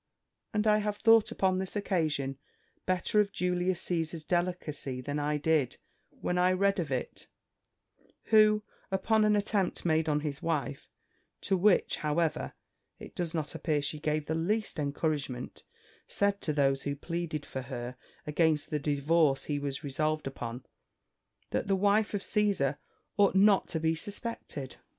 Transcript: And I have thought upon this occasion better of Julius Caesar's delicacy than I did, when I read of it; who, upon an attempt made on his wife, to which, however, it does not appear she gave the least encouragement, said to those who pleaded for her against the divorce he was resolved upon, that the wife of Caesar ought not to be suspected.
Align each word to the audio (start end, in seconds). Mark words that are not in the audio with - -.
And 0.51 0.65
I 0.65 0.79
have 0.79 0.97
thought 0.97 1.29
upon 1.29 1.59
this 1.59 1.75
occasion 1.75 2.39
better 2.87 3.19
of 3.21 3.31
Julius 3.31 3.79
Caesar's 3.83 4.23
delicacy 4.23 4.99
than 4.99 5.19
I 5.19 5.37
did, 5.37 5.77
when 6.09 6.39
I 6.39 6.53
read 6.53 6.79
of 6.79 6.91
it; 6.91 7.27
who, 8.31 8.63
upon 8.89 9.25
an 9.25 9.35
attempt 9.35 9.85
made 9.85 10.09
on 10.09 10.21
his 10.21 10.41
wife, 10.41 10.89
to 11.41 11.55
which, 11.55 11.97
however, 11.97 12.53
it 12.97 13.13
does 13.13 13.35
not 13.35 13.53
appear 13.53 13.79
she 13.79 13.99
gave 13.99 14.25
the 14.25 14.33
least 14.33 14.79
encouragement, 14.79 15.61
said 16.07 16.41
to 16.41 16.51
those 16.51 16.81
who 16.81 16.95
pleaded 16.95 17.45
for 17.45 17.61
her 17.61 17.95
against 18.25 18.71
the 18.71 18.79
divorce 18.79 19.43
he 19.43 19.59
was 19.59 19.83
resolved 19.83 20.25
upon, 20.25 20.65
that 21.51 21.67
the 21.67 21.75
wife 21.75 22.15
of 22.15 22.23
Caesar 22.23 22.79
ought 23.17 23.35
not 23.35 23.67
to 23.67 23.79
be 23.79 23.93
suspected. 23.93 24.77